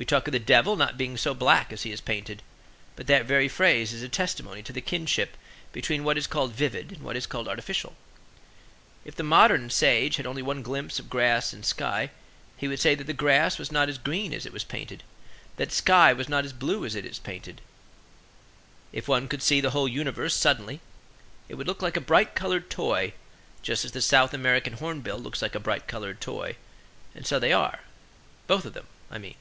[0.00, 2.42] We talk of the devil not being so black as he is painted;
[2.96, 5.36] but that very phrase is a testimony to the kinship
[5.74, 7.94] between what is called vivid and what is called artificial.
[9.04, 12.08] If the modern sage had only one glimpse of grass and sky,
[12.56, 15.02] he would say that grass was not as green as it was painted;
[15.56, 17.60] that sky was not as blue as it was painted.
[18.94, 20.80] If one could see the whole universe suddenly,
[21.46, 23.12] it would look like a bright colored toy,
[23.60, 26.56] just as the South American hornbill looks like a bright colored toy.
[27.14, 27.80] And so they are
[28.46, 29.34] both of them, I mean.